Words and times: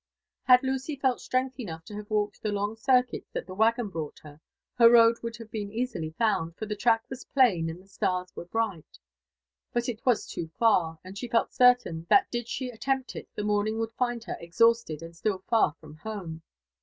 Had 0.45 0.63
Lucy 0.63 0.95
felt 0.95 1.21
strength 1.21 1.59
enough 1.59 1.85
to 1.85 1.93
have 1.93 2.09
walked 2.09 2.41
the 2.41 2.51
long 2.51 2.75
circuit 2.75 3.23
that 3.33 3.45
the 3.45 3.53
waggon 3.53 3.89
brought 3.89 4.17
her, 4.23 4.41
her 4.79 4.89
road 4.89 5.17
would 5.21 5.37
have 5.37 5.51
been 5.51 5.71
easily 5.71 6.09
found, 6.17 6.55
for 6.55 6.65
the 6.65 6.75
track 6.75 7.03
was 7.07 7.23
plain 7.25 7.69
and 7.69 7.83
the 7.83 7.87
stars 7.87 8.35
were 8.35 8.45
bright; 8.45 8.97
but 9.71 9.87
it 9.87 10.03
was 10.03 10.25
too 10.25 10.47
far, 10.57 10.97
and 11.03 11.19
she 11.19 11.27
felt 11.27 11.53
certain 11.53 12.07
that 12.09 12.31
did 12.31 12.47
she 12.47 12.71
attempt 12.71 13.15
it» 13.15 13.29
the 13.35 13.43
morning 13.43 13.77
would 13.77 13.93
find 13.93 14.23
her 14.23 14.37
exhausted 14.39 15.03
and 15.03 15.15
still 15.15 15.43
tar 15.47 15.75
from 15.79 15.97
home. 15.97 16.41